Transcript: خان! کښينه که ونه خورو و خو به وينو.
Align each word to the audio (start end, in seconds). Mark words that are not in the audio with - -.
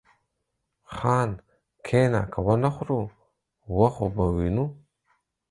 خان! 0.93 1.29
کښينه 1.85 2.21
که 2.31 2.39
ونه 2.45 2.69
خورو 2.75 3.01
و 3.77 3.79
خو 3.93 4.05
به 4.15 4.25
وينو. 4.35 4.65